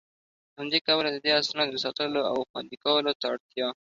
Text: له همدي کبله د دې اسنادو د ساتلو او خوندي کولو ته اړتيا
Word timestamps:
له 0.53 0.57
همدي 0.61 0.79
کبله 0.87 1.09
د 1.11 1.17
دې 1.23 1.31
اسنادو 1.41 1.73
د 1.73 1.77
ساتلو 1.85 2.21
او 2.31 2.37
خوندي 2.49 2.77
کولو 2.83 3.11
ته 3.19 3.25
اړتيا 3.33 3.67